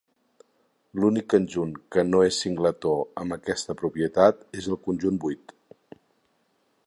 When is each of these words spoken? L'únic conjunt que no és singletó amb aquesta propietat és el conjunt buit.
L'únic 1.01 1.27
conjunt 1.33 1.73
que 1.95 2.05
no 2.13 2.21
és 2.29 2.39
singletó 2.45 2.95
amb 3.23 3.37
aquesta 3.37 3.77
propietat 3.83 4.41
és 4.63 4.71
el 4.73 4.83
conjunt 4.89 5.23
buit. 5.27 5.55